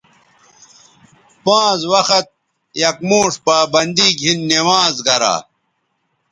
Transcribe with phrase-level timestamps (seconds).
[1.43, 2.25] پانز وخت
[2.81, 5.35] یک موݜ پابندی گھن نمازگرا